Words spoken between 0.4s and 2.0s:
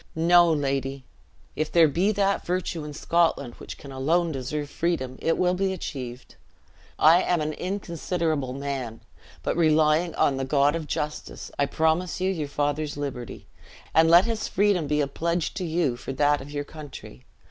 lady, if there